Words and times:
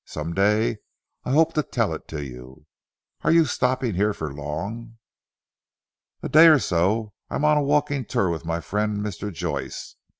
Some 0.03 0.33
day 0.33 0.77
I 1.25 1.31
hope 1.31 1.53
to 1.53 1.61
tell 1.61 1.93
it 1.93 2.07
to 2.07 2.23
you. 2.25 2.65
Are 3.23 3.31
you 3.31 3.45
stopping 3.45 3.93
here 3.93 4.15
for 4.15 4.33
long?" 4.33 4.97
"A 6.23 6.27
day 6.29 6.47
or 6.47 6.57
so. 6.57 7.13
I 7.29 7.35
am 7.35 7.45
on 7.45 7.57
a 7.57 7.61
walking 7.61 8.05
tour 8.05 8.31
with 8.31 8.43
my 8.43 8.61
friend 8.61 8.97
Mr. 9.05 9.31
Joyce. 9.31 9.97